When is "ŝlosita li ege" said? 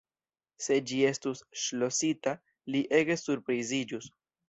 1.65-3.23